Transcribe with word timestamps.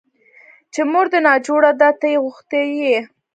چې 0.73 0.81
مور 0.91 1.05
دې 1.11 1.19
ناجوړه 1.27 1.71
ده 1.79 1.89
ته 1.99 2.05
يې 2.11 2.17
غوښتى 2.23 2.61
يې. 2.79 2.97